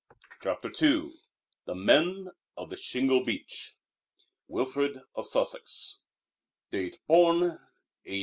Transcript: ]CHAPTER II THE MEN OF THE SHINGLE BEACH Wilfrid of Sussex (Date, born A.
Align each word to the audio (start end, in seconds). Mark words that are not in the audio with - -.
]CHAPTER 0.41 0.71
II 0.81 1.11
THE 1.67 1.75
MEN 1.75 2.29
OF 2.57 2.71
THE 2.71 2.77
SHINGLE 2.77 3.23
BEACH 3.23 3.75
Wilfrid 4.47 4.97
of 5.13 5.27
Sussex 5.27 5.97
(Date, 6.71 6.97
born 7.07 7.59
A. 8.07 8.19